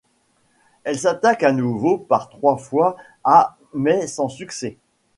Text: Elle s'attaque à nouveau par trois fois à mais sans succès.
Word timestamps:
Elle 0.83 0.97
s'attaque 0.97 1.43
à 1.43 1.51
nouveau 1.51 1.99
par 1.99 2.27
trois 2.29 2.57
fois 2.57 2.97
à 3.23 3.55
mais 3.75 4.07
sans 4.07 4.29
succès. 4.29 4.79